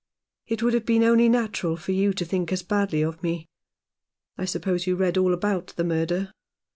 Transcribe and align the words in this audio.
"It 0.47 0.63
would 0.63 0.73
have 0.73 0.83
been 0.87 1.03
only 1.03 1.29
natural 1.29 1.77
for 1.77 1.91
you 1.91 2.11
to 2.11 2.25
think 2.25 2.51
as 2.51 2.63
badly 2.63 3.03
of 3.03 3.21
me. 3.21 3.47
I 4.35 4.45
suppose 4.45 4.87
you 4.87 4.95
read 4.95 5.15
all 5.15 5.31
about 5.31 5.73
the 5.77 5.83
murder 5.83 6.33